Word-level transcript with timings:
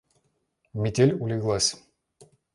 Метель 0.73 1.13
улеглась. 1.13 1.75